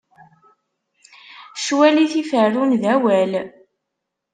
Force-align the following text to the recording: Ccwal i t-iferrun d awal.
Ccwal 1.57 1.95
i 2.03 2.05
t-iferrun 2.11 2.71
d 2.81 2.83
awal. 2.93 3.31